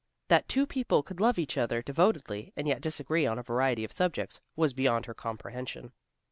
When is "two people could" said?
0.49-1.19